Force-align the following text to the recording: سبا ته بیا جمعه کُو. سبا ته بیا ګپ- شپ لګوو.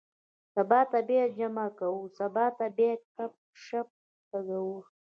سبا 0.53 0.79
ته 0.91 0.99
بیا 1.07 1.25
جمعه 1.37 1.67
کُو. 1.77 1.89
سبا 2.17 2.45
ته 2.57 2.65
بیا 2.77 2.93
ګپ- 3.15 3.45
شپ 3.63 3.87
لګوو. 4.31 4.77